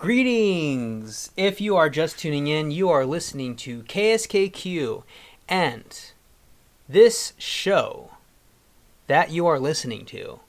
[0.00, 1.30] Greetings!
[1.36, 5.02] If you are just tuning in, you are listening to KSKQ,
[5.46, 6.12] and
[6.88, 8.12] this show
[9.08, 10.40] that you are listening to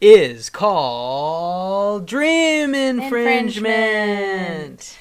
[0.00, 3.56] is called Dream Infringement.
[3.56, 4.98] Infringement.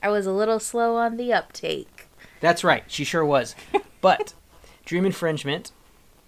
[0.00, 2.06] I was a little slow on the uptake.
[2.38, 3.56] That's right, she sure was.
[4.00, 4.34] But
[4.84, 5.72] Dream Infringement,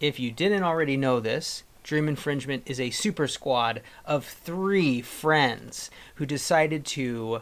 [0.00, 5.90] if you didn't already know this, Dream Infringement is a super squad of three friends
[6.14, 7.40] who decided to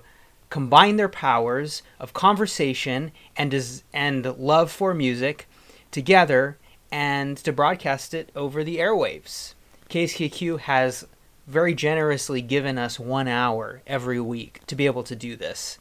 [0.48, 5.47] combine their powers of conversation and des- and love for music
[5.91, 6.57] together
[6.91, 9.52] and to broadcast it over the airwaves.
[9.91, 11.07] KSKQ has
[11.46, 15.77] very generously given us one hour every week to be able to do this.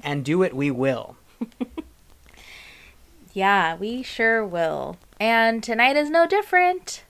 [0.00, 1.16] And do it we will.
[3.34, 4.98] Yeah, we sure will.
[5.18, 7.02] And tonight is no different,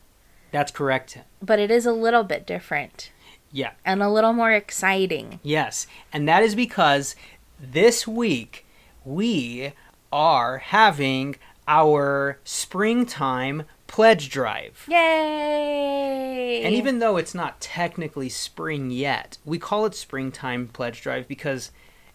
[0.52, 1.18] That's correct.
[1.42, 3.10] but it is a little bit different
[3.50, 3.70] Yeah.
[3.84, 5.40] and a little more exciting.
[5.42, 7.16] Yes, and that is because
[7.58, 8.64] this week
[9.04, 9.72] we
[10.12, 14.84] are having our springtime pledge drive.
[14.88, 16.62] Yay!
[16.64, 21.70] And even though it's not technically spring yet, we call it springtime pledge drive because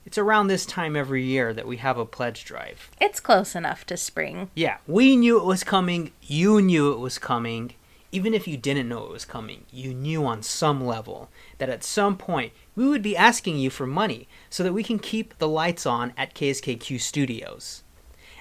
[0.05, 2.89] it's around this time every year that we have a pledge drive.
[3.01, 4.49] it's close enough to spring.
[4.55, 7.73] Yeah, we knew it was coming, you knew it was coming.
[8.17, 11.29] Even if you didn't know it was coming, you knew on some level
[11.59, 14.97] that at some point we would be asking you for money so that we can
[14.97, 17.83] keep the lights on at KSKQ Studios.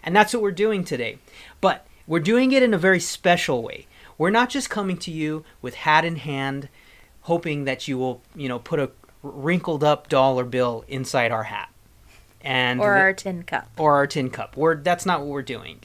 [0.02, 1.18] And that's what we're doing today.
[1.60, 3.86] But we're doing it in a very special way.
[4.16, 6.70] We're not just coming to you with hat in hand,
[7.22, 11.68] hoping that you will, you know, put a wrinkled up dollar bill inside our hat.
[12.40, 13.68] And Or our tin cup.
[13.76, 14.56] or our tin cup.
[14.56, 15.80] We're that's not what we're doing.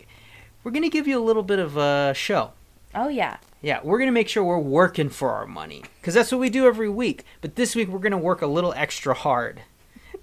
[0.64, 2.52] We're gonna give you a little bit of a show.
[2.96, 3.38] Oh, yeah.
[3.62, 6.66] Yeah, we're gonna make sure we're working for our money because that's what we do
[6.66, 7.26] every week.
[7.42, 9.62] But this week we're gonna work a little extra hard.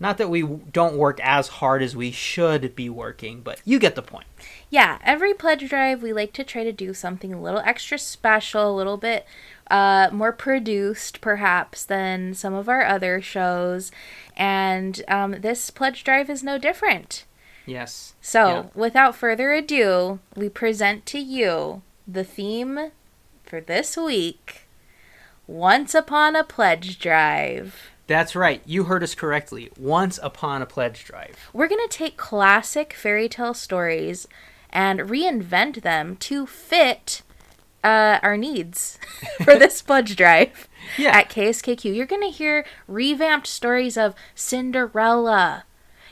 [0.00, 3.97] Not that we don't work as hard as we should be working, but you get
[3.97, 4.27] the point.
[4.70, 8.71] Yeah, every pledge drive, we like to try to do something a little extra special,
[8.72, 9.27] a little bit
[9.71, 13.91] uh, more produced, perhaps, than some of our other shows.
[14.37, 17.25] And um, this pledge drive is no different.
[17.66, 18.15] Yes.
[18.21, 18.65] So, Yeah.
[18.77, 22.93] without further ado, we present to you the theme
[23.48, 24.69] for this week
[25.47, 27.91] Once Upon a Pledge Drive.
[28.06, 28.62] That's right.
[28.66, 29.70] You heard us correctly.
[29.78, 31.36] Once upon a pledge drive.
[31.53, 34.26] We're going to take classic fairy tale stories
[34.70, 37.22] and reinvent them to fit
[37.84, 38.98] uh, our needs
[39.44, 41.16] for this pledge drive Yeah.
[41.19, 41.94] at KSKQ.
[41.94, 45.65] You're going to hear revamped stories of Cinderella.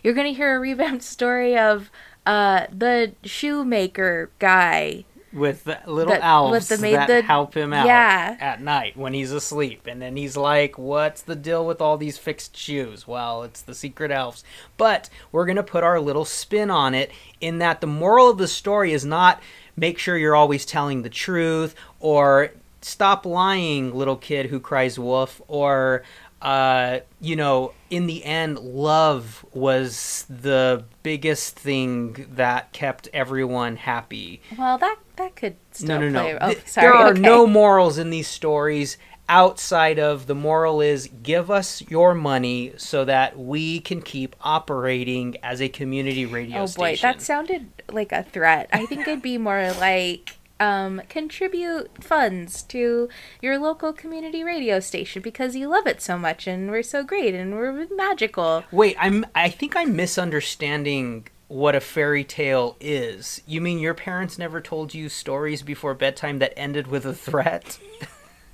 [0.03, 1.91] You're going to hear a revamped story of
[2.26, 5.04] uh, the shoemaker guy.
[5.36, 8.36] With the little That- elves with the maid- that the- help him out yeah.
[8.41, 9.86] at night when he's asleep.
[9.86, 13.06] And then he's like, What's the deal with all these fixed shoes?
[13.06, 14.42] Well, it's the secret elves.
[14.76, 17.10] But we're going to put our little spin on it
[17.41, 19.41] in that the moral of the story is not
[19.76, 25.41] make sure you're always telling the truth or stop lying, little kid who cries wolf,
[25.48, 26.03] or.
[26.46, 34.40] Uh, you know, in the end, love was the biggest thing that kept everyone happy.
[34.56, 36.32] Well, that that could still No, no, play.
[36.34, 36.38] no.
[36.40, 36.86] Oh, sorry.
[36.86, 37.20] there are okay.
[37.20, 38.96] no morals in these stories
[39.28, 45.34] outside of the moral is give us your money so that we can keep operating
[45.42, 47.08] as a community radio Oh boy, station.
[47.10, 48.68] that sounded like a threat.
[48.72, 53.08] I think it'd be more like um, contribute funds to
[53.40, 57.34] your local community radio station because you love it so much and we're so great
[57.34, 58.64] and we're magical.
[58.70, 63.40] Wait, I'm I think I'm misunderstanding what a fairy tale is.
[63.46, 67.78] You mean your parents never told you stories before bedtime that ended with a threat?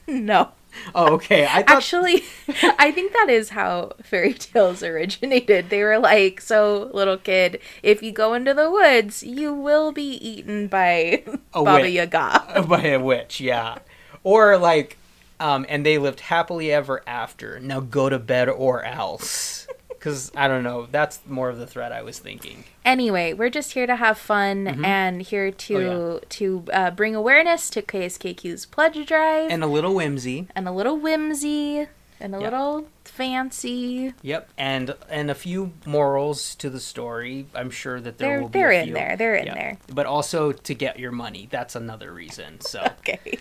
[0.08, 0.50] No.
[0.94, 1.46] Oh, okay.
[1.46, 2.24] I thought Actually,
[2.78, 5.70] I think that is how fairy tales originated.
[5.70, 10.02] They were like, so little kid, if you go into the woods, you will be
[10.16, 11.22] eaten by
[11.54, 11.92] A Baba witch.
[11.92, 12.64] Yaga.
[12.68, 13.78] by a witch, yeah.
[14.24, 14.98] Or like,
[15.40, 17.58] um, and they lived happily ever after.
[17.60, 19.66] Now go to bed or else.
[20.02, 22.64] Because I don't know, that's more of the threat I was thinking.
[22.84, 25.92] Anyway, we're just here to have fun and here to Mm-hmm.
[25.92, 30.48] Oh, to uh, bring awareness to KSKQ's pledge drive And a little whimsy.
[30.56, 31.86] And a little whimsy
[32.22, 32.44] and a Yeah.
[32.44, 34.14] little fancy.
[34.22, 37.46] Yep, and and a few morals to the story.
[37.54, 38.58] I'm sure that there They're will be.
[38.58, 39.16] they're in there.
[39.16, 39.54] They're in Yeah.
[39.54, 39.78] there.
[39.92, 41.48] But also to get your money.
[41.50, 42.60] That's another reason.
[42.60, 43.38] So Okay.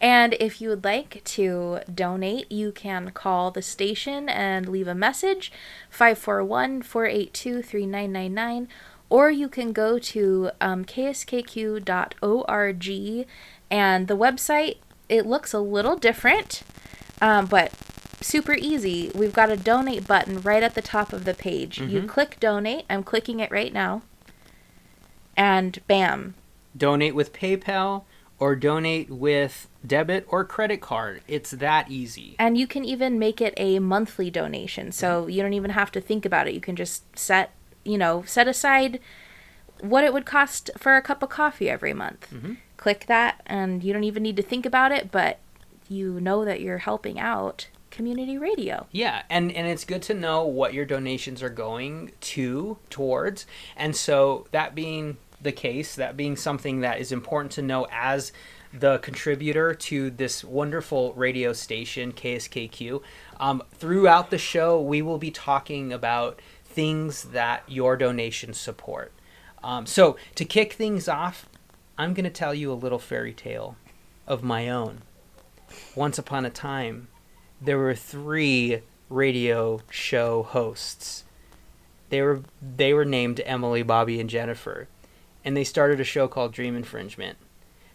[0.00, 4.94] And if you would like to donate, you can call the station and leave a
[4.94, 5.50] message
[5.90, 8.68] 541 482 3999.
[9.10, 11.78] Or you can go to um, kskq.org
[13.70, 14.76] and the website,
[15.08, 16.62] it looks a little different,
[17.20, 17.72] um, but
[18.20, 19.10] super easy.
[19.14, 21.80] We've got a donate button right at the top of the page.
[21.80, 22.06] You mm-hmm.
[22.06, 22.84] click donate.
[22.90, 24.02] I'm clicking it right now.
[25.36, 26.34] And bam.
[26.76, 28.04] Donate with PayPal
[28.38, 31.22] or donate with debit or credit card.
[31.26, 32.36] It's that easy.
[32.38, 34.92] And you can even make it a monthly donation.
[34.92, 35.30] So mm-hmm.
[35.30, 36.54] you don't even have to think about it.
[36.54, 37.52] You can just set,
[37.84, 39.00] you know, set aside
[39.80, 42.28] what it would cost for a cup of coffee every month.
[42.32, 42.54] Mm-hmm.
[42.76, 45.38] Click that and you don't even need to think about it, but
[45.88, 47.68] you know that you're helping out
[47.98, 48.86] community radio.
[48.92, 53.44] Yeah, and and it's good to know what your donations are going to towards.
[53.76, 58.32] And so that being the case, that being something that is important to know as
[58.72, 63.02] the contributor to this wonderful radio station KSKQ,
[63.40, 69.12] um, throughout the show we will be talking about things that your donations support.
[69.64, 71.48] Um, so to kick things off,
[71.98, 73.76] I'm going to tell you a little fairy tale
[74.24, 75.02] of my own.
[75.96, 77.08] Once upon a time,
[77.60, 81.24] there were three radio show hosts.
[82.10, 84.88] They were they were named Emily, Bobby, and Jennifer,
[85.44, 87.38] and they started a show called Dream Infringement.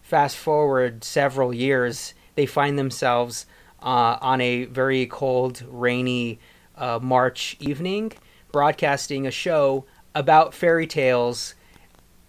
[0.02, 3.46] Fast forward several years, they find themselves
[3.82, 6.38] uh, on a very cold, rainy
[6.76, 8.12] uh, March evening,
[8.52, 9.84] broadcasting a show
[10.14, 11.54] about fairy tales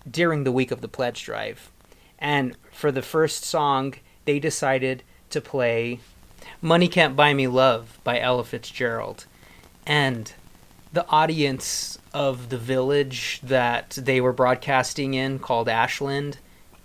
[0.09, 1.71] during the week of the pledge drive.
[2.17, 3.95] And for the first song,
[4.25, 5.99] they decided to play
[6.61, 9.25] Money Can't Buy Me Love by Ella Fitzgerald.
[9.85, 10.33] And
[10.91, 16.37] the audience of the village that they were broadcasting in, called Ashland,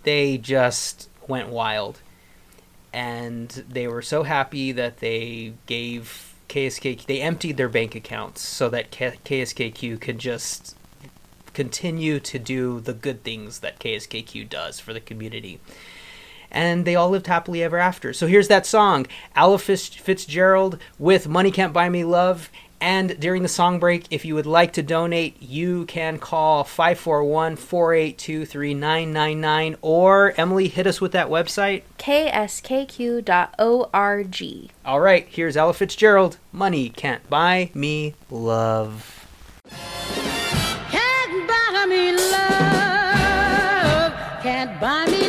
[0.03, 1.99] they just went wild.
[2.93, 8.67] And they were so happy that they gave KSK, they emptied their bank accounts so
[8.69, 10.75] that KSKQ could just
[11.53, 15.59] continue to do the good things that KSKQ does for the community.
[16.51, 18.13] And they all lived happily ever after.
[18.13, 22.49] So here's that song, Ella Fitzgerald with Money Can't Buy Me Love.
[22.81, 27.55] And during the song break, if you would like to donate, you can call 541
[27.55, 29.77] 482 3999.
[29.83, 31.83] Or, Emily, hit us with that website.
[31.99, 33.21] kskq.org.
[34.83, 39.27] All right, here's Ella Fitzgerald Money Can't Buy Me Love.
[40.89, 44.13] Can't buy me love.
[44.41, 45.20] Can't buy me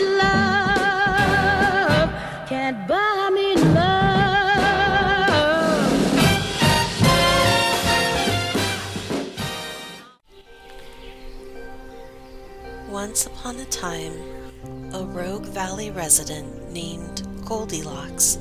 [13.13, 14.15] Once upon a time,
[14.95, 18.39] a Rogue Valley resident named Goldilocks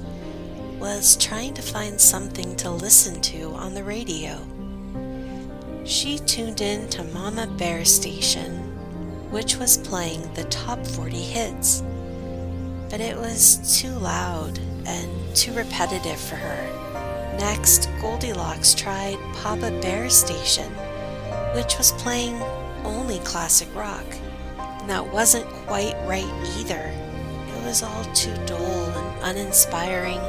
[0.80, 4.40] was trying to find something to listen to on the radio.
[5.84, 8.60] She tuned in to Mama Bear Station,
[9.30, 11.84] which was playing the top 40 hits,
[12.90, 17.36] but it was too loud and too repetitive for her.
[17.38, 20.72] Next, Goldilocks tried Papa Bear Station,
[21.56, 22.42] which was playing
[22.86, 24.06] only classic rock.
[24.82, 26.26] And that wasn't quite right
[26.58, 26.92] either.
[27.56, 30.20] It was all too dull and uninspiring.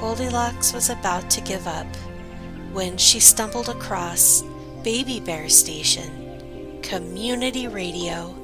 [0.00, 1.86] Goldilocks was about to give up
[2.72, 4.42] when she stumbled across
[4.82, 8.34] Baby Bear Station, community radio.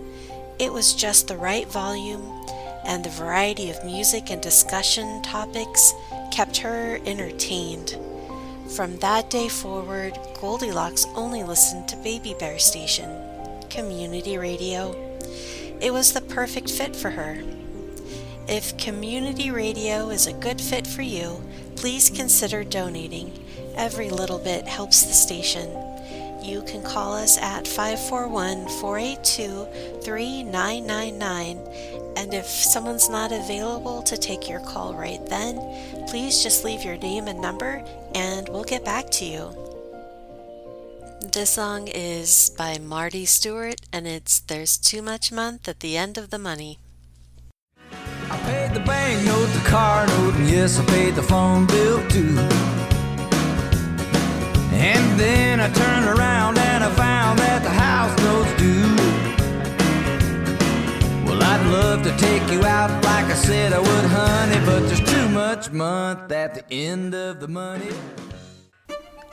[0.58, 2.22] It was just the right volume,
[2.84, 5.93] and the variety of music and discussion topics
[6.31, 7.96] kept her entertained.
[8.75, 13.10] From that day forward, Goldilocks only listened to Baby Bear Station,
[13.72, 14.94] community radio.
[15.81, 17.43] It was the perfect fit for her.
[18.46, 21.43] If community radio is a good fit for you,
[21.74, 23.32] please consider donating.
[23.74, 25.70] Every little bit helps the station.
[26.43, 29.67] You can call us at 541 482
[30.02, 31.56] 3999.
[32.17, 35.56] And if someone's not available to take your call right then,
[36.08, 37.82] please just leave your name and number
[38.14, 39.71] and we'll get back to you.
[41.31, 46.19] This song is by Marty Stuart and it's There's Too Much Month at the End
[46.19, 46.81] of the Money.
[48.29, 52.05] I paid the bank note, the car note, and yes, I paid the phone bill
[52.08, 52.36] too.
[54.74, 58.96] And then I turned around and I found that the house note's due.
[61.24, 65.08] Well, I'd love to take you out like I said I would, honey, but there's
[65.08, 67.93] too much month at the end of the money.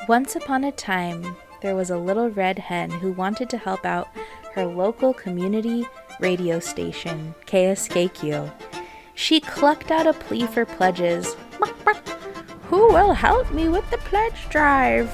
[0.07, 4.09] Once upon a time, there was a little red hen who wanted to help out
[4.53, 5.85] her local community
[6.19, 8.51] radio station, KSKQ.
[9.15, 11.35] She clucked out a plea for pledges.
[12.67, 15.11] Who will help me with the pledge drive?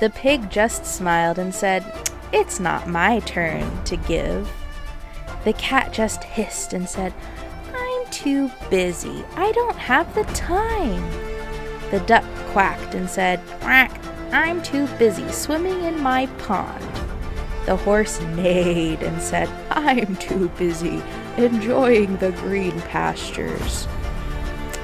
[0.00, 1.84] The pig just smiled and said,
[2.32, 4.50] It's not my turn to give.
[5.44, 7.14] The cat just hissed and said,
[7.72, 9.24] I'm too busy.
[9.36, 11.10] I don't have the time.
[11.90, 13.92] The duck quacked and said, Quack,
[14.34, 16.84] I'm too busy swimming in my pond.
[17.66, 21.00] The horse neighed and said, I'm too busy
[21.36, 23.86] enjoying the green pastures.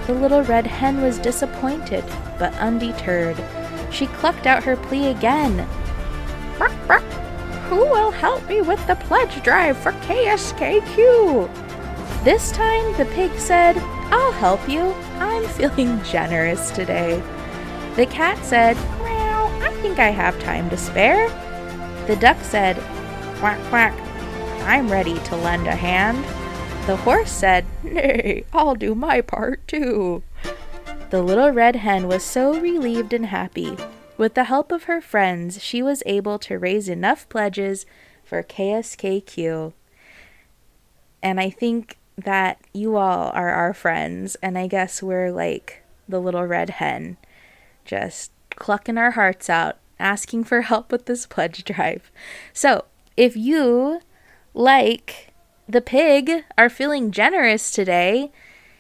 [0.07, 2.05] The little red hen was disappointed,
[2.39, 3.37] but undeterred.
[3.91, 5.67] She clucked out her plea again.
[6.57, 7.03] "Quack, quack.
[7.69, 11.51] Who will help me with the pledge drive for KSKQ?
[12.23, 13.77] This time the pig said,
[14.13, 14.95] I'll help you.
[15.19, 17.21] I'm feeling generous today.
[17.97, 18.77] The cat said,
[19.81, 21.29] think I have time to spare.
[22.07, 22.77] The duck said,
[23.39, 23.99] Quack, quack.
[24.69, 26.23] I'm ready to lend a hand.
[26.87, 30.23] The horse said, Nay, I'll do my part too.
[31.09, 33.77] The little red hen was so relieved and happy.
[34.19, 37.87] With the help of her friends, she was able to raise enough pledges
[38.23, 39.73] for KSKQ.
[41.23, 46.21] And I think that you all are our friends, and I guess we're like the
[46.21, 47.17] little red hen,
[47.87, 52.13] just clucking our hearts out, asking for help with this pledge drive.
[52.53, 52.85] So,
[53.17, 54.01] if you,
[54.55, 55.33] like
[55.69, 58.31] the pig, are feeling generous today,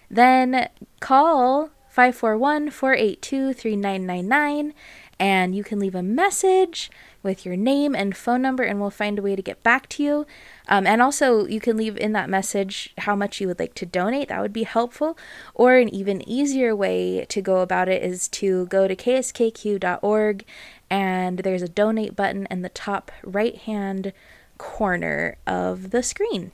[0.08, 0.68] then
[1.00, 4.74] call 541 482 3999
[5.20, 6.90] and you can leave a message
[7.22, 10.02] with your name and phone number, and we'll find a way to get back to
[10.02, 10.26] you.
[10.66, 13.86] Um, and also, you can leave in that message how much you would like to
[13.86, 14.28] donate.
[14.28, 15.18] That would be helpful.
[15.54, 20.44] Or an even easier way to go about it is to go to kskq.org,
[20.88, 24.14] and there's a donate button in the top right hand
[24.56, 26.52] corner of the screen.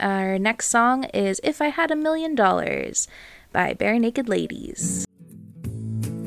[0.00, 3.06] Our next song is If I Had a Million Dollars
[3.52, 5.06] by Barenaked Ladies.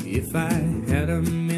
[0.06, 0.54] If I
[0.88, 1.53] had a million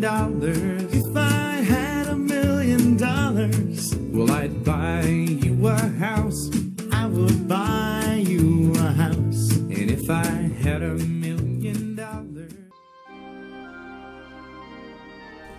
[0.00, 6.50] dollars, if I had a million dollars, well, I'd buy you a house.
[6.92, 9.56] I would buy you a house.
[9.56, 10.24] And if I
[10.62, 12.52] had a million dollars.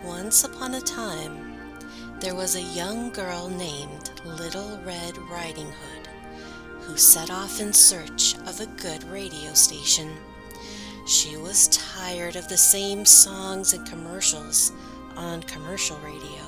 [0.03, 1.58] Once upon a time,
[2.20, 6.08] there was a young girl named Little Red Riding Hood
[6.82, 10.12] who set off in search of a good radio station.
[11.05, 14.72] She was tired of the same songs and commercials
[15.17, 16.41] on commercial radio,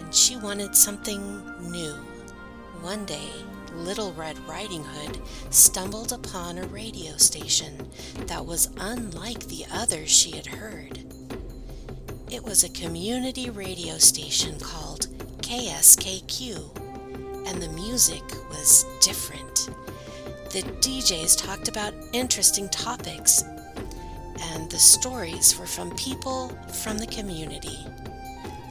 [0.00, 1.20] and she wanted something
[1.70, 1.94] new.
[2.82, 3.30] One day,
[3.74, 7.88] Little Red Riding Hood stumbled upon a radio station
[8.26, 11.04] that was unlike the others she had heard.
[12.28, 15.06] It was a community radio station called
[15.42, 16.76] KSKQ,
[17.46, 19.70] and the music was different.
[20.50, 23.44] The DJs talked about interesting topics,
[24.40, 27.86] and the stories were from people from the community.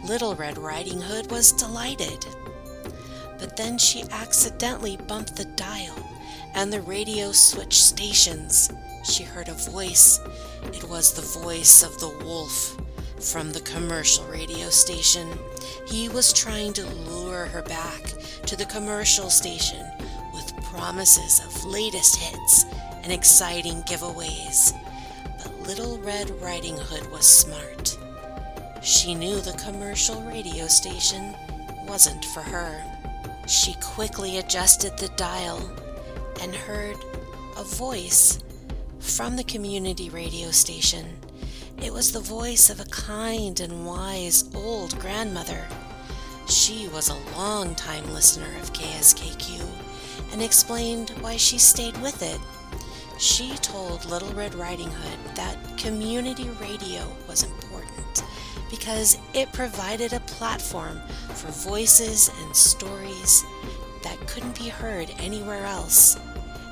[0.03, 2.25] Little Red Riding Hood was delighted.
[3.37, 5.95] But then she accidentally bumped the dial,
[6.55, 8.71] and the radio switched stations.
[9.03, 10.19] She heard a voice.
[10.73, 12.77] It was the voice of the wolf
[13.19, 15.27] from the commercial radio station.
[15.87, 18.03] He was trying to lure her back
[18.45, 19.85] to the commercial station
[20.33, 22.65] with promises of latest hits
[23.03, 24.73] and exciting giveaways.
[25.69, 27.95] Little Red Riding Hood was smart.
[28.81, 31.35] She knew the commercial radio station
[31.87, 32.83] wasn't for her.
[33.47, 35.61] She quickly adjusted the dial
[36.41, 36.97] and heard
[37.55, 38.39] a voice
[38.99, 41.05] from the community radio station.
[41.77, 45.67] It was the voice of a kind and wise old grandmother.
[46.47, 49.63] She was a long-time listener of KSKQ
[50.33, 52.39] and explained why she stayed with it.
[53.19, 58.23] She told Little Red Riding Hood that community radio was important
[58.71, 61.01] because it provided a platform
[61.33, 63.43] for voices and stories
[64.03, 66.17] that couldn't be heard anywhere else.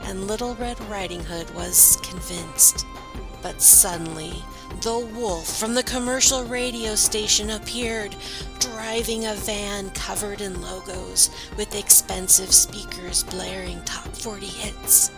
[0.04, 2.86] And Little Red Riding Hood was convinced.
[3.42, 4.42] But suddenly,
[4.82, 8.16] the wolf from the commercial radio station appeared,
[8.60, 15.12] driving a van covered in logos with expensive speakers blaring top 40 hits.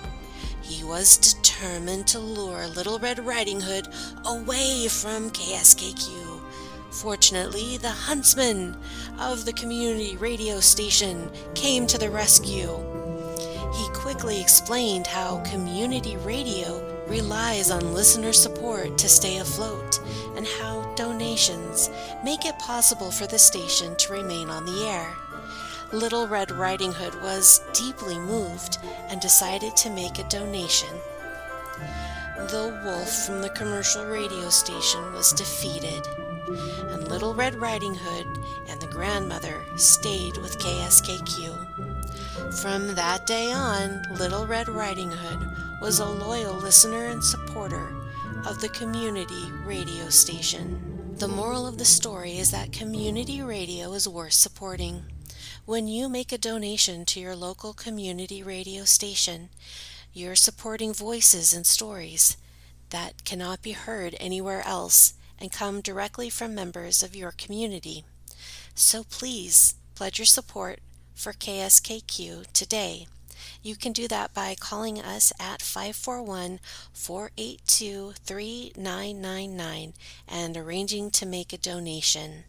[0.69, 3.88] He was determined to lure Little Red Riding Hood
[4.23, 6.39] away from KSKQ.
[6.91, 8.77] Fortunately, the huntsman
[9.17, 12.77] of the community radio station came to the rescue.
[13.73, 19.99] He quickly explained how community radio relies on listener support to stay afloat
[20.35, 21.89] and how donations
[22.23, 25.15] make it possible for the station to remain on the air.
[25.91, 28.77] Little Red Riding Hood was deeply moved
[29.08, 30.89] and decided to make a donation.
[32.38, 36.05] The wolf from the commercial radio station was defeated,
[36.91, 38.27] and Little Red Riding Hood
[38.69, 42.62] and the grandmother stayed with KSKQ.
[42.62, 47.96] From that day on, Little Red Riding Hood was a loyal listener and supporter
[48.46, 51.15] of the community radio station.
[51.17, 55.03] The moral of the story is that community radio is worth supporting.
[55.69, 59.49] When you make a donation to your local community radio station,
[60.11, 62.38] you're supporting voices and stories
[62.89, 68.03] that cannot be heard anywhere else and come directly from members of your community.
[68.73, 70.79] So please pledge your support
[71.13, 73.05] for KSKQ today.
[73.61, 76.61] You can do that by calling us at 541
[76.93, 79.93] 482 3999
[80.27, 82.45] and arranging to make a donation.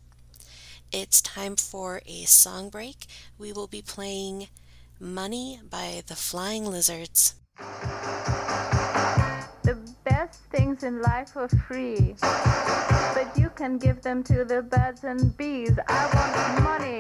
[0.93, 3.07] It's time for a song break.
[3.39, 4.49] We will be playing
[4.99, 7.37] Money by the Flying Lizards.
[9.63, 15.05] The best things in life are free, but you can give them to the birds
[15.05, 15.79] and bees.
[15.87, 16.99] I want money.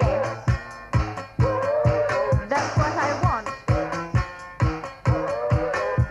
[2.49, 3.47] That's what I want.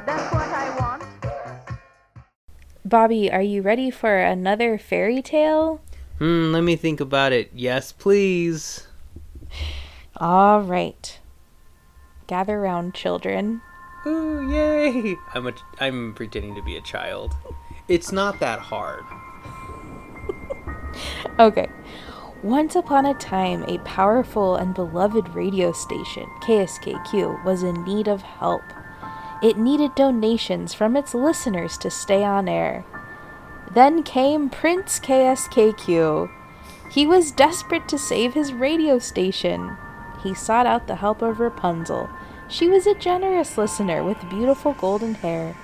[0.06, 1.04] That's what I want.
[2.84, 5.80] Bobby, are you ready for another fairy tale?
[6.20, 7.50] Hmm, let me think about it.
[7.54, 8.88] Yes, please.
[10.18, 11.20] All right.
[12.28, 13.62] Gather round, children.
[14.06, 15.16] Ooh, yay!
[15.34, 17.34] I'm a, I'm pretending to be a child.
[17.88, 19.04] It's not that hard.
[21.40, 21.68] Okay.
[22.44, 28.22] Once upon a time, a powerful and beloved radio station, KSKQ, was in need of
[28.22, 28.64] help.
[29.42, 32.86] It needed donations from its listeners to stay on air.
[33.74, 36.30] Then came Prince KSKQ.
[36.92, 39.78] He was desperate to save his radio station.
[40.24, 42.10] He sought out the help of Rapunzel.
[42.48, 45.56] She was a generous listener with beautiful golden hair.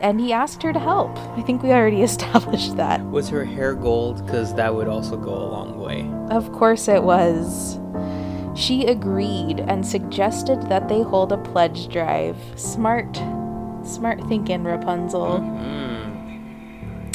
[0.00, 1.18] And he asked her to help.
[1.36, 3.02] I think we already established that.
[3.06, 4.24] Was her hair gold?
[4.24, 6.08] Because that would also go a long way.
[6.34, 7.78] Of course it was.
[8.54, 12.36] She agreed and suggested that they hold a pledge drive.
[12.56, 13.16] Smart,
[13.84, 15.40] smart thinking, Rapunzel.
[15.40, 15.91] Mm-hmm.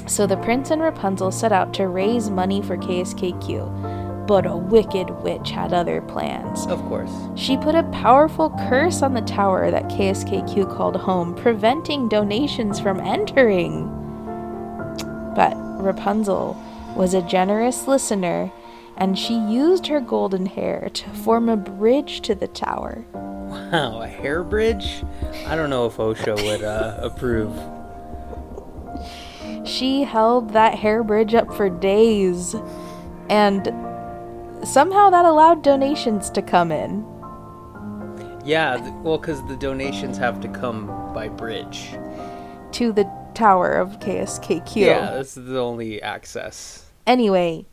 [0.07, 4.25] So the prince and Rapunzel set out to raise money for KSKQ.
[4.25, 6.65] But a wicked witch had other plans.
[6.67, 7.11] Of course.
[7.35, 12.99] She put a powerful curse on the tower that KSKQ called home, preventing donations from
[12.99, 13.87] entering.
[15.35, 16.61] But Rapunzel
[16.95, 18.51] was a generous listener,
[18.97, 23.05] and she used her golden hair to form a bridge to the tower.
[23.13, 25.03] Wow, a hair bridge?
[25.45, 27.76] I don't know if OSHA would uh, approve.
[29.67, 32.55] She held that hair bridge up for days,
[33.29, 33.65] and
[34.65, 37.05] somehow that allowed donations to come in.
[38.45, 41.89] Yeah, th- well, because the donations have to come by bridge.
[42.73, 44.75] to the tower of KSKQ.
[44.75, 46.85] Yeah, that's the only access.
[47.05, 47.65] Anyway,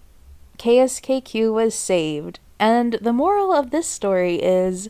[0.59, 4.89] KSKQ was saved, and the moral of this story is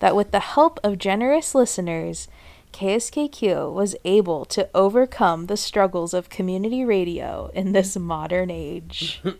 [0.00, 2.28] that with the help of generous listeners,
[2.72, 9.22] KSKQ was able to overcome the struggles of community radio in this modern age.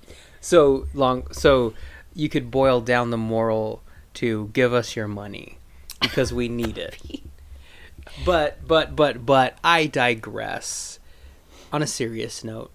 [0.45, 1.33] So long.
[1.33, 1.73] So
[2.15, 3.81] you could boil down the moral
[4.15, 5.59] to give us your money
[6.01, 6.99] because we need it.
[8.27, 10.99] But but but but I digress.
[11.73, 12.73] On a serious note,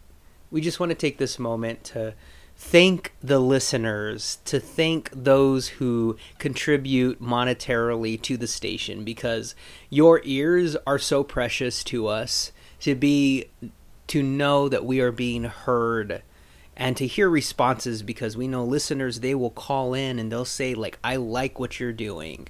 [0.50, 2.14] we just want to take this moment to
[2.58, 9.54] thank the listeners, to thank those who contribute monetarily to the station because
[9.90, 13.46] your ears are so precious to us to be
[14.08, 16.24] to know that we are being heard
[16.76, 20.74] and to hear responses because we know listeners they will call in and they'll say
[20.74, 22.48] like i like what you're doing.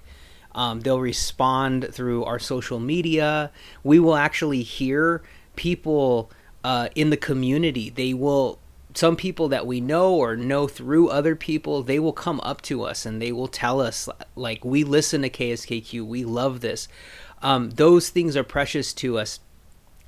[0.56, 3.52] Um, they'll respond through our social media.
[3.84, 5.22] We will actually hear
[5.56, 6.32] people
[6.64, 7.92] uh, in the community.
[7.92, 8.58] They will
[8.98, 12.84] some people that we know or know through other people they will come up to
[12.84, 16.88] us and they will tell us like we listen to kskq we love this.
[17.42, 19.40] Um, those things are precious to us.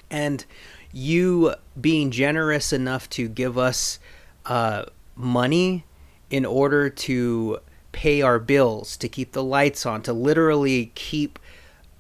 [0.10, 0.44] And
[0.92, 4.00] you being generous enough to give us
[4.46, 5.86] uh, money
[6.30, 7.60] in order to
[7.92, 11.38] pay our bills, to keep the lights on, to literally keep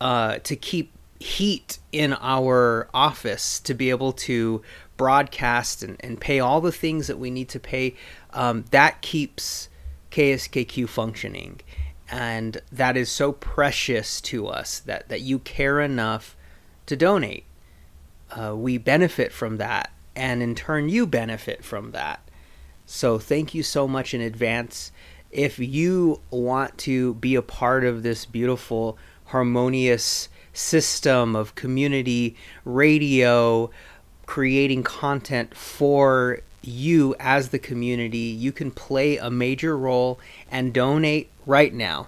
[0.02, 4.62] uh, to keep heat in our office, to be able to
[4.99, 7.95] broadcast and, and pay all the things that we need to pay.
[8.33, 9.69] Um, that keeps
[10.12, 11.62] KSKQ functioning.
[12.12, 16.35] And that is so precious to us that, that you care enough
[16.85, 17.45] to donate
[18.31, 22.19] uh, we benefit from that, and in turn, you benefit from that.
[22.85, 24.91] So, thank you so much in advance.
[25.31, 32.35] If you want to be a part of this beautiful, harmonious system of community
[32.65, 33.69] radio,
[34.30, 40.20] creating content for you as the community, you can play a major role
[40.52, 42.06] and donate right now.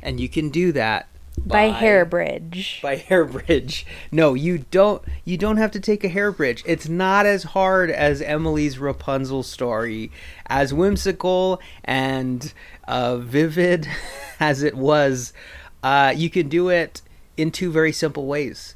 [0.00, 2.80] And you can do that By By- Hairbridge.
[2.80, 3.84] by Hairbridge.
[4.10, 5.02] No, you don't.
[5.26, 6.62] You don't have to take a Hairbridge.
[6.64, 10.10] It's not as hard as Emily's Rapunzel story,
[10.46, 12.50] as whimsical and
[12.88, 13.86] uh, vivid
[14.40, 15.34] as it was.
[15.82, 17.02] Uh, you can do it
[17.36, 18.74] in two very simple ways.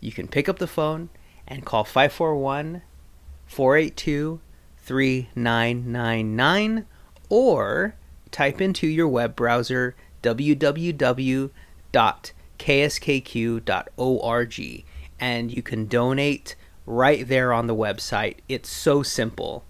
[0.00, 1.08] You can pick up the phone
[1.50, 2.80] and call 541
[3.46, 4.40] 482
[4.78, 6.86] 3999
[7.28, 7.94] or
[8.30, 11.50] type into your web browser www.kskq.org
[15.18, 18.36] and you can donate right there on the website.
[18.48, 19.64] It's so simple.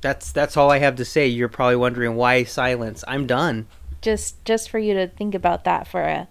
[0.00, 1.26] That's that's all I have to say.
[1.26, 3.02] You're probably wondering why silence.
[3.08, 3.66] I'm done.
[4.00, 6.28] just just for you to think about that for a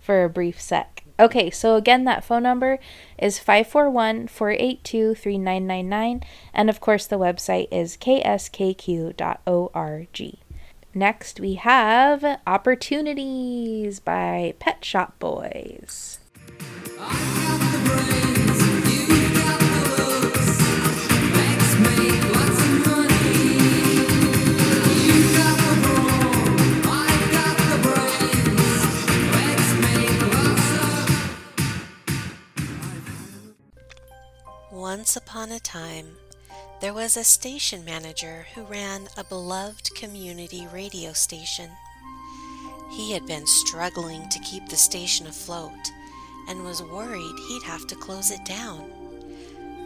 [0.00, 1.01] for a brief sec.
[1.22, 2.80] Okay, so again that phone number
[3.16, 9.14] is 541-482-3999 and of course the website is kskq.org.
[10.94, 16.18] Next we have Opportunities by Pet Shop Boys.
[34.82, 36.16] Once upon a time,
[36.80, 41.70] there was a station manager who ran a beloved community radio station.
[42.90, 45.92] He had been struggling to keep the station afloat
[46.48, 48.90] and was worried he'd have to close it down.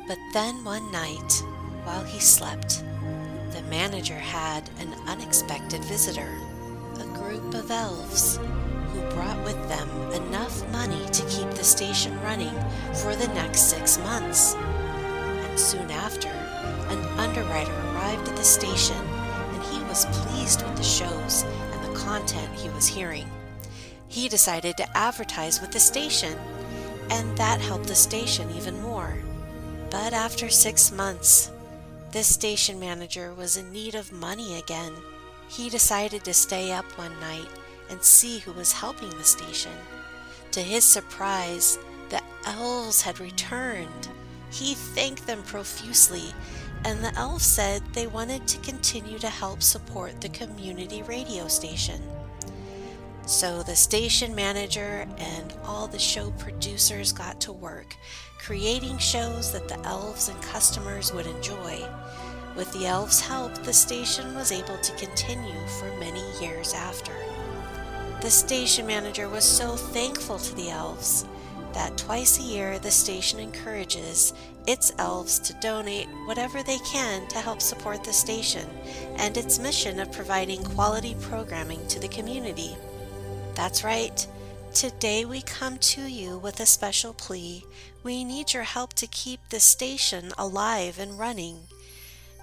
[0.08, 1.42] But then one night,
[1.84, 2.82] while he slept,
[3.52, 6.32] the manager had an unexpected visitor,
[6.94, 12.54] a group of elves who brought with them enough money to keep the station running
[12.94, 14.56] for the next six months.
[15.56, 21.44] Soon after, an underwriter arrived at the station and he was pleased with the shows
[21.72, 23.28] and the content he was hearing.
[24.08, 26.38] He decided to advertise with the station,
[27.10, 29.16] and that helped the station even more.
[29.90, 31.50] But after six months,
[32.12, 34.92] this station manager was in need of money again.
[35.48, 37.48] He decided to stay up one night
[37.88, 39.72] and see who was helping the station.
[40.52, 41.78] To his surprise,
[42.10, 44.08] the elves had returned.
[44.50, 46.32] He thanked them profusely,
[46.84, 52.00] and the elves said they wanted to continue to help support the community radio station.
[53.26, 57.96] So the station manager and all the show producers got to work,
[58.38, 61.84] creating shows that the elves and customers would enjoy.
[62.54, 67.12] With the elves' help, the station was able to continue for many years after.
[68.20, 71.26] The station manager was so thankful to the elves
[71.74, 74.32] that twice a year the station encourages
[74.66, 78.68] its elves to donate whatever they can to help support the station
[79.16, 82.76] and its mission of providing quality programming to the community.
[83.54, 84.26] That's right.
[84.74, 87.64] Today we come to you with a special plea.
[88.02, 91.60] We need your help to keep the station alive and running.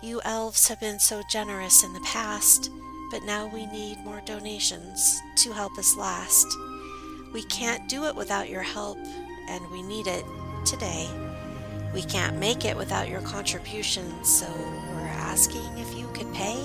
[0.02, 2.72] You elves have been so generous in the past,
[3.12, 6.48] but now we need more donations to help us last.
[7.34, 9.00] We can't do it without your help,
[9.50, 10.24] and we need it
[10.66, 11.10] today.
[11.94, 14.46] We can't make it without your contributions, so
[14.92, 16.64] we're asking if you could pay.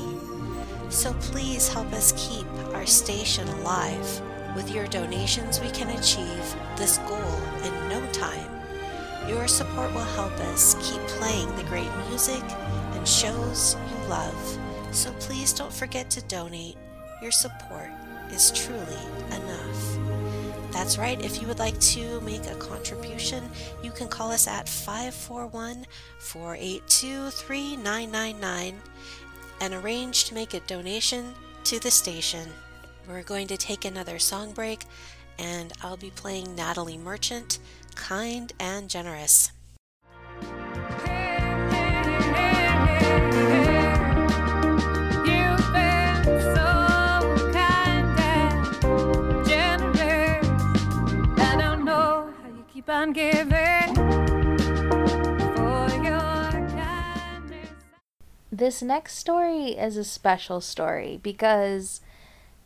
[0.90, 4.22] So please help us keep our station alive.
[4.54, 8.50] With your donations, we can achieve this goal in no time.
[9.28, 14.58] Your support will help us keep playing the great music and shows you love.
[14.90, 16.76] So please don't forget to donate.
[17.20, 17.90] Your support
[18.32, 19.97] is truly enough.
[20.78, 23.42] That's right, if you would like to make a contribution,
[23.82, 25.84] you can call us at 541
[26.20, 28.80] 482 3999
[29.60, 32.48] and arrange to make a donation to the station.
[33.08, 34.84] We're going to take another song break,
[35.36, 37.58] and I'll be playing Natalie Merchant,
[37.96, 39.50] Kind and Generous.
[40.40, 41.17] You've
[52.88, 57.70] how you giving for your kindness.
[58.50, 62.00] This next story is a special story because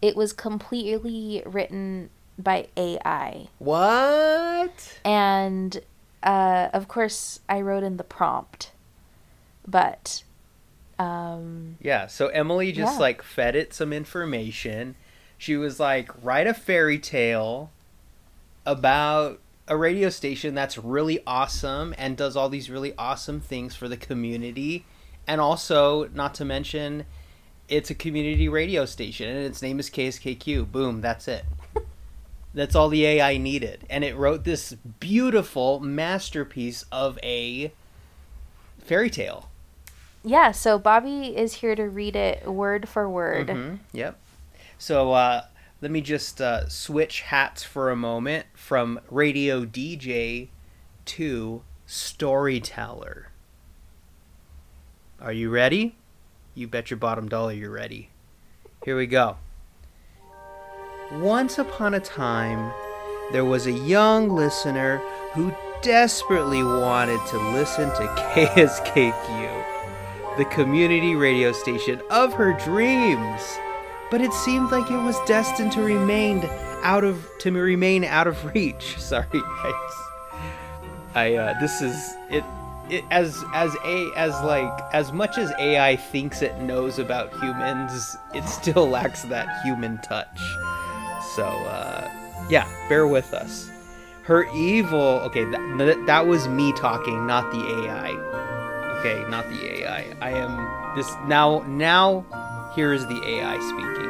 [0.00, 3.48] it was completely written by AI.
[3.58, 4.98] What?
[5.04, 5.80] And
[6.22, 8.70] uh, of course, I wrote in the prompt,
[9.66, 10.22] but
[10.98, 13.00] um, Yeah, so Emily just Yeah.
[13.00, 14.94] like fed it some information.
[15.36, 17.70] She was like, write a fairy tale
[18.64, 23.88] about a radio station that's really awesome and does all these really awesome things for
[23.88, 24.84] the community.
[25.26, 27.06] And also, not to mention,
[27.68, 30.70] it's a community radio station and its name is KSKQ.
[30.70, 31.44] Boom, that's it.
[32.54, 33.86] That's all the AI needed.
[33.88, 37.72] And it wrote this beautiful masterpiece of a
[38.78, 39.48] fairy tale.
[40.22, 43.46] Yeah, so Bobby is here to read it word for word.
[43.48, 44.18] Mhm, Yep.
[44.76, 45.44] So uh,
[45.82, 50.48] let me just uh, switch hats for a moment from radio DJ
[51.04, 53.32] to storyteller.
[55.20, 55.96] Are you ready?
[56.54, 58.10] You bet your bottom dollar you're ready.
[58.84, 59.38] Here we go.
[61.10, 62.72] Once upon a time,
[63.32, 64.98] there was a young listener
[65.32, 69.64] who desperately wanted to listen to KSKQ,
[70.38, 73.58] the community radio station of her dreams.
[74.12, 76.44] But it seemed like it was destined to remain
[76.82, 78.98] out of to remain out of reach.
[79.00, 79.94] Sorry, guys.
[81.14, 82.44] I uh, this is it.
[82.90, 88.18] It, as as a as like as much as AI thinks it knows about humans,
[88.34, 90.38] it still lacks that human touch.
[91.34, 92.10] So uh,
[92.50, 93.70] yeah, bear with us.
[94.24, 95.22] Her evil.
[95.24, 98.10] Okay, that, that that was me talking, not the AI.
[98.98, 100.14] Okay, not the AI.
[100.20, 101.60] I am this now.
[101.66, 102.26] Now,
[102.74, 104.08] here is the AI speaking.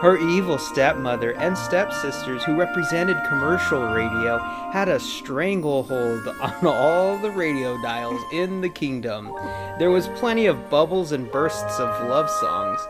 [0.00, 4.38] Her evil stepmother and stepsisters, who represented commercial radio,
[4.72, 9.32] had a stranglehold on all the radio dials in the kingdom.
[9.78, 12.80] There was plenty of bubbles and bursts of love songs,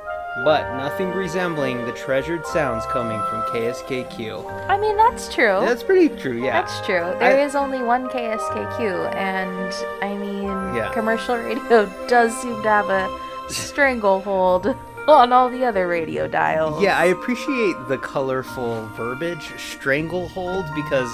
[0.44, 4.68] but nothing resembling the treasured sounds coming from KSKQ.
[4.68, 5.61] I mean, that's true.
[5.61, 6.61] That's pretty true, yeah.
[6.61, 7.01] That's true.
[7.18, 9.72] There I- is only one KSKQ, and
[10.03, 10.42] I mean,
[10.77, 10.90] Yeah.
[10.92, 13.09] commercial radio does seem to have a
[13.48, 14.76] stranglehold
[15.08, 16.82] on all the other radio dials.
[16.82, 21.11] Yeah, I appreciate the colorful verbiage, stranglehold, because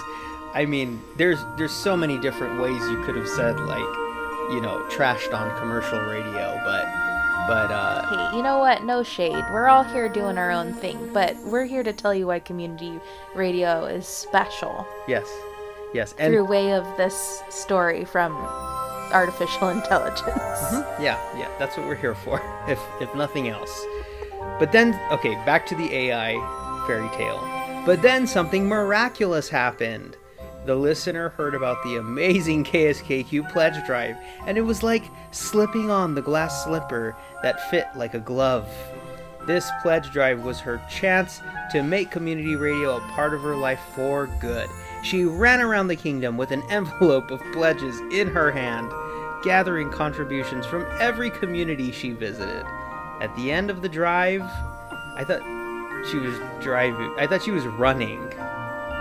[0.55, 3.95] I mean, there's there's so many different ways you could have said like,
[4.51, 6.87] you know, trashed on commercial radio, but
[7.47, 8.85] but uh Hey, you know what?
[8.85, 9.45] No shade.
[9.51, 13.01] We're all here doing our own thing, but we're here to tell you why community
[13.35, 15.29] radio is special yes.
[15.93, 16.15] Yes.
[16.19, 18.33] And through way of this story from
[19.15, 20.27] artificial intelligence.
[20.27, 21.03] Mm-hmm.
[21.03, 23.85] yeah, yeah, that's what we're here for, if if nothing else.
[24.59, 26.35] But then okay, back to the AI
[26.87, 27.41] fairy tale.
[27.87, 30.17] But then something miraculous happened.
[30.67, 36.15] The listener heard about the amazing KSKQ pledge drive, and it was like slipping on
[36.15, 38.67] the glass slipper that fit like a glove.
[39.47, 43.81] This pledge drive was her chance to make community radio a part of her life
[43.95, 44.71] for good.
[45.03, 48.91] She ran around the kingdom with an envelope of pledges in her hand,
[49.45, 52.65] gathering contributions from every community she visited.
[53.21, 55.43] At the end of the drive, I thought
[56.11, 57.15] she was driving.
[57.19, 58.33] I thought she was running.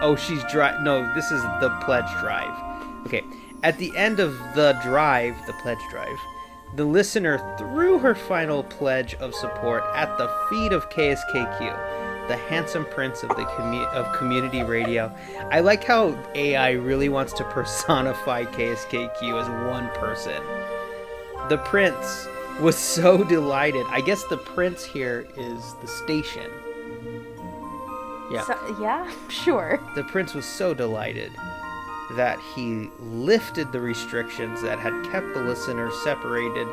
[0.02, 2.54] Oh, she's dri No, this is the pledge drive.
[3.08, 3.24] Okay.
[3.64, 6.18] At the end of the drive, the pledge drive,
[6.76, 12.86] the listener threw her final pledge of support at the feet of KSKQ, the handsome
[12.86, 15.12] prince of the commu- of community radio.
[15.52, 20.42] I like how AI really wants to personify KSKQ as one person.
[21.50, 22.28] The prince
[22.62, 23.86] was so delighted.
[23.90, 26.50] I guess the prince here is the station.
[28.32, 28.46] Yeah.
[28.46, 29.80] So, yeah, sure.
[29.96, 31.32] The prince was so delighted
[32.16, 36.68] that he lifted the restrictions that had kept the listeners separated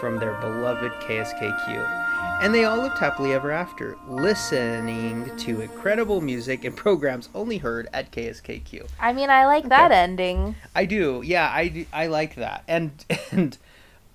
[0.00, 2.11] from their beloved KSKQ.
[2.42, 7.88] And they all lived happily ever after, listening to incredible music and programs only heard
[7.92, 8.88] at KSKQ.
[8.98, 10.56] I mean, I like that ending.
[10.74, 11.22] I do.
[11.24, 12.64] Yeah, I, do- I like that.
[12.66, 12.92] And
[13.30, 13.56] and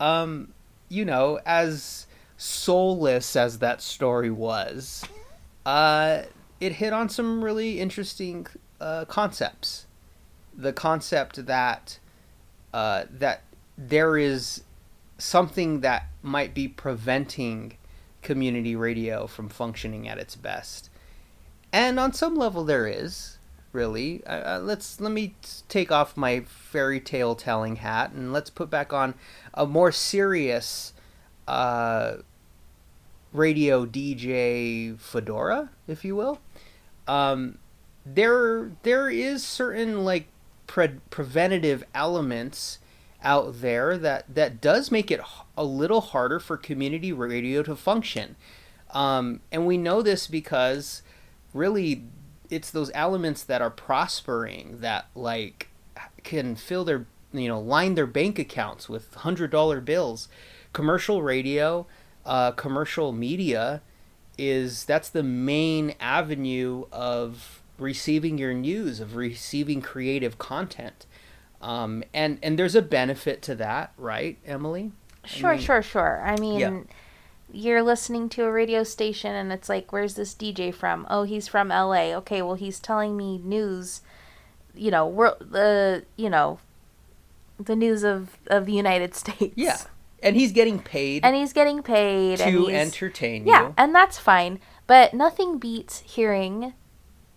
[0.01, 0.53] um
[0.89, 2.05] you know, as
[2.37, 5.05] soulless as that story was,
[5.65, 6.23] uh
[6.59, 8.45] it hit on some really interesting
[8.81, 9.85] uh concepts.
[10.53, 11.97] The concept that
[12.73, 13.43] uh that
[13.77, 14.63] there is
[15.17, 17.76] something that might be preventing
[18.27, 20.89] community radio from functioning at its best.
[21.71, 23.37] And on some level there is,
[23.71, 24.21] really.
[24.25, 25.33] Uh, uh, let's let me
[25.69, 29.13] take off my fairy tale telling hat and let's put back on
[29.53, 30.91] a more serious
[31.47, 32.17] uh,
[33.31, 36.39] radio DJ fedora, if you will.
[37.07, 37.59] Um,
[38.05, 40.27] there there is certain like
[40.67, 42.79] pre- preventative elements
[43.23, 45.21] out there that that does make it
[45.57, 48.35] a little harder for community radio to function.
[48.91, 51.01] Um, and we know this because
[51.53, 52.03] really
[52.49, 55.69] it's those elements that are prospering that like
[56.23, 60.29] can fill their you know line their bank accounts with hundred dollar bills.
[60.73, 61.87] Commercial radio
[62.25, 63.81] uh, commercial media
[64.37, 71.05] is that's the main avenue of receiving your news of receiving creative content.
[71.61, 74.91] Um, and and there's a benefit to that right emily
[75.27, 76.21] Sure, mean- sure, sure.
[76.25, 76.79] I mean, Yeah.
[77.51, 81.05] you're listening to a radio station and it's like, where's this DJ from?
[81.09, 82.13] Oh, he's from LA.
[82.15, 84.01] Okay, well, he's telling me news,
[84.75, 86.59] you know, world, the, you know,
[87.59, 89.53] the news of, of the United States.
[89.55, 89.77] Yeah.
[90.23, 92.39] And he's getting paid And he's getting paid.
[92.39, 93.73] to entertain Yeah, you.
[93.77, 94.59] and that's fine.
[94.87, 96.73] But nothing beats hearing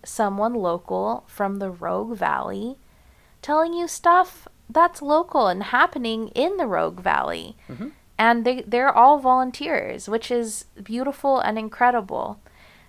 [0.03, 2.79] someone local from the Rogue Valley
[3.43, 7.57] telling you stuff that's local and happening in the Rogue Valley.
[7.69, 7.89] Mm-hmm.
[8.19, 12.39] And they, they're all volunteers, which is beautiful and incredible.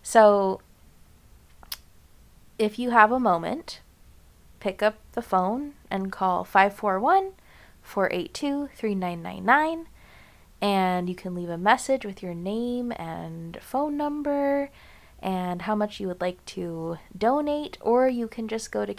[0.04, 0.62] So
[2.60, 3.80] if you have a moment,
[4.60, 7.32] pick up the phone and call 541
[7.82, 9.88] 482 3999
[10.62, 14.70] and you can leave a message with your name and phone number
[15.20, 18.94] and how much you would like to donate or you can just go to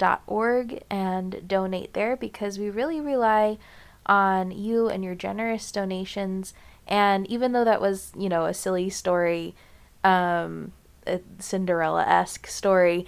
[0.00, 3.58] kskq.org and donate there because we really rely
[4.06, 6.54] on you and your generous donations
[6.86, 9.54] and even though that was you know a silly story
[10.02, 10.72] um
[11.06, 13.06] a cinderella-esque story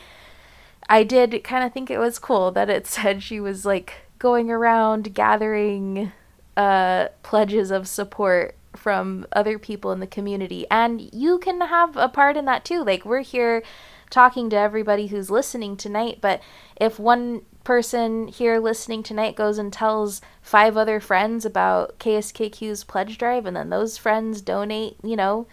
[0.89, 4.51] I did kind of think it was cool that it said she was like going
[4.51, 6.13] around gathering
[6.57, 10.67] uh, pledges of support from other people in the community.
[10.71, 12.85] And you can have a part in that too.
[12.85, 13.63] Like, we're here
[14.12, 16.40] talking to everybody who's listening tonight, but
[16.77, 23.18] if one person here listening tonight goes and tells five other friends about KSKQ's pledge
[23.18, 25.46] drive and then those friends donate, you know,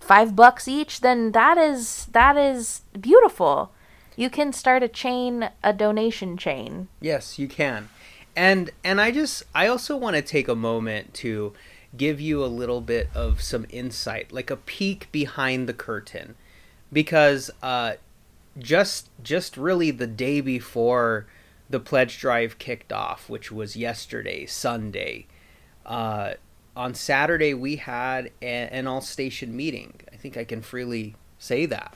[0.00, 3.72] five bucks each, then that is that is beautiful.
[4.16, 6.88] You can start a chain, a donation chain.
[7.00, 7.88] Yes, you can.
[8.36, 11.52] And and I just I also want to take a moment to
[11.96, 16.36] give you a little bit of some insight, like a peek behind the curtain.
[16.92, 17.94] Because uh
[18.58, 21.26] just just really the day before
[21.70, 25.26] the pledge drive kicked off, which was yesterday, Sunday,
[25.86, 26.34] uh
[26.76, 30.00] on Saturday we had a, an all station meeting.
[30.12, 31.94] I think I can freely say that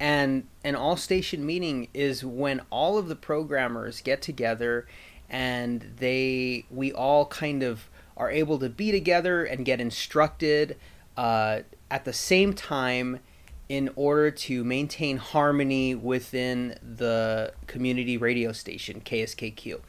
[0.00, 4.86] and an all station meeting is when all of the programmers get together
[5.28, 10.76] and they we all kind of are able to be together and get instructed
[11.16, 13.20] uh, at the same time
[13.68, 19.80] in order to maintain harmony within the community radio station KSKQ.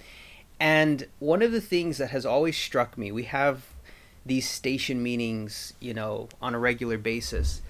[0.59, 3.63] And one of the things that has always struck me, we have
[4.25, 7.61] these station meetings, you know, on a regular basis.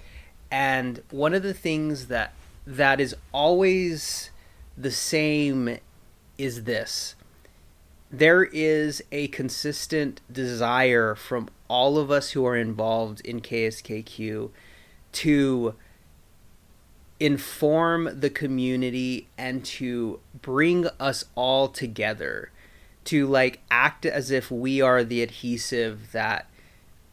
[0.50, 2.34] And one of the things that
[2.66, 4.30] that is always
[4.76, 5.78] the same
[6.36, 7.14] is this.
[8.10, 14.50] There is a consistent desire from all of us who are involved in KSKQ
[15.12, 15.74] to
[17.20, 22.50] inform the community and to bring us all together
[23.04, 26.48] to like act as if we are the adhesive that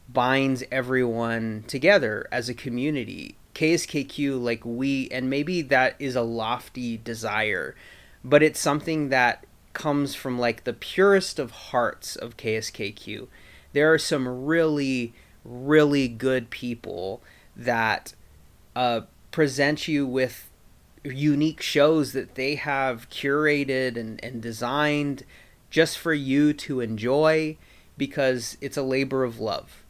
[0.09, 3.35] binds everyone together as a community.
[3.53, 7.75] KSKQ like we and maybe that is a lofty desire
[8.23, 13.27] but it's something that comes from like the purest of hearts of KSKQ
[13.73, 17.23] there are some really really good people
[17.55, 18.13] that
[18.75, 19.01] uh,
[19.37, 20.49] present you with
[21.03, 25.23] unique shows that they have curated and, and designed
[25.69, 27.55] just for you to enjoy
[27.99, 29.83] because it's a labor of love.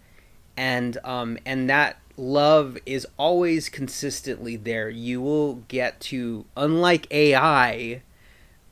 [0.58, 4.90] And um, and that love is always consistently there.
[4.90, 8.02] You will get to unlike ai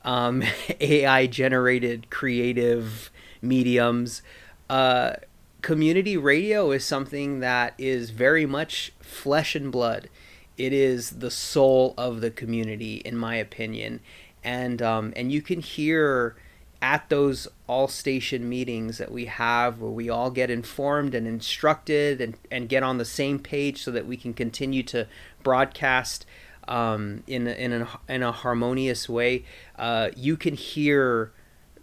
[0.04, 0.42] um,
[0.82, 3.10] ai generated creative
[3.40, 4.20] mediums
[4.68, 5.14] uh,
[5.62, 10.10] community radio is something that is very much flesh and blood
[10.56, 14.00] it is the soul of the community in my opinion.
[14.42, 16.36] And um, and you can hear
[16.82, 22.20] at those all station meetings that we have where we all get informed and instructed
[22.20, 25.06] and, and get on the same page so that we can continue to
[25.42, 26.26] broadcast
[26.68, 29.44] um, in, in, a, in a harmonious way
[29.78, 31.32] uh, you can hear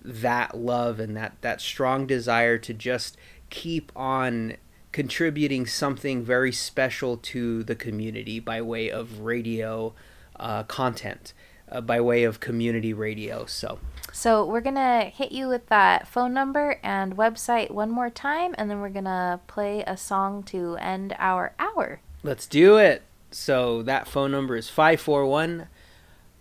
[0.03, 3.17] that love and that, that strong desire to just
[3.49, 4.55] keep on
[4.93, 9.93] contributing something very special to the community by way of radio
[10.39, 11.33] uh, content
[11.69, 13.79] uh, by way of community radio so
[14.13, 18.69] So we're gonna hit you with that phone number and website one more time, and
[18.69, 21.99] then we're gonna play a song to end our hour.
[22.21, 23.01] Let's do it.
[23.31, 25.67] So that phone number is 541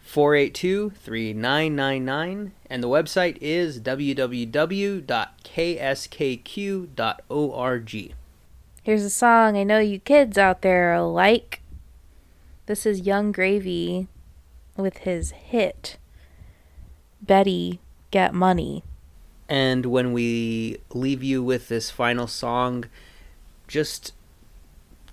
[0.00, 5.02] 482 3999, and the website is www.kskq.org.
[8.84, 11.62] Here's a song I know you kids out there like.
[12.66, 14.08] This is Yung Gravy
[14.76, 15.98] with his hit,
[17.20, 17.78] Betty
[18.10, 18.82] Get Money.
[19.48, 22.86] And when we leave you with this final song,
[23.68, 24.14] just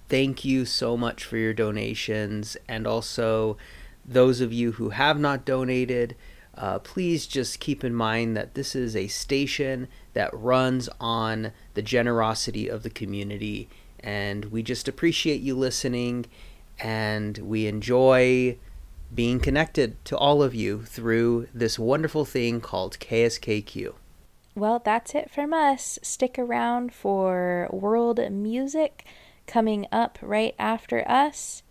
[0.08, 3.56] thank you so much for your donations and also
[4.04, 6.16] those of you who have not donated
[6.56, 11.82] uh, please just keep in mind that this is a station that runs on the
[11.82, 13.70] generosity of the community
[14.02, 16.26] and we just appreciate you listening
[16.80, 18.58] and we enjoy
[19.14, 23.94] being connected to all of you through this wonderful thing called KSKQ.
[24.56, 25.98] Well, that's it from us.
[26.04, 29.06] Stick around for world music
[29.48, 31.64] coming up right after us